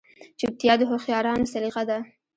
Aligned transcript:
چوپتیا، 0.39 0.73
د 0.77 0.81
هوښیارانو 0.89 1.49
سلیقه 1.53 1.83
ده. 1.89 1.97